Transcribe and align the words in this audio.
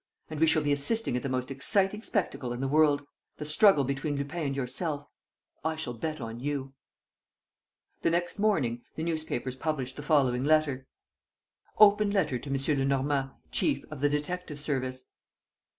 And 0.31 0.39
we 0.39 0.47
shall 0.47 0.63
be 0.63 0.71
assisting 0.71 1.15
at 1.15 1.21
the 1.21 1.29
most 1.29 1.51
exciting 1.51 2.01
spectacle 2.01 2.51
in 2.53 2.59
the 2.59 2.67
world: 2.67 3.05
the 3.37 3.45
struggle 3.45 3.83
between 3.83 4.15
Lupin 4.15 4.47
and 4.47 4.55
yourself. 4.55 5.05
I 5.63 5.75
shall 5.75 5.93
bet 5.93 6.19
on 6.19 6.39
you." 6.39 6.73
The 8.01 8.09
next 8.09 8.39
morning 8.39 8.81
the 8.95 9.03
newspapers 9.03 9.55
published 9.55 9.97
the 9.97 10.01
following 10.01 10.43
letter: 10.43 10.87
"_Open 11.79 12.11
Letter 12.11 12.39
to 12.39 12.49
M. 12.49 12.79
Lenormand, 12.79 13.29
Chief 13.51 13.85
of 13.91 13.99
the 14.01 14.09
Detective 14.09 14.59
service. 14.59 15.05